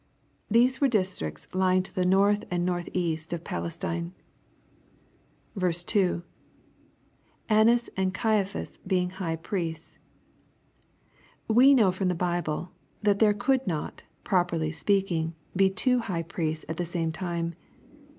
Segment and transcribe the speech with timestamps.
[0.49, 4.15] ]These were districts lying to the north and north east of Palestine.
[5.59, 6.23] 2.—
[7.49, 9.99] [Annas and OaiapJias heing high priests.]
[11.47, 12.71] We know, from the Bible,
[13.03, 17.53] that there could not, properly speaking, be two high priests at the same time.